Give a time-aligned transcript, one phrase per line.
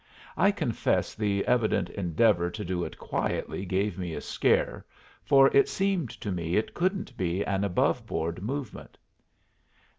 [0.35, 4.83] I confess the evident endeavor to do it quietly gave me a scare,
[5.23, 8.97] for it seemed to me it couldn't be an above board movement.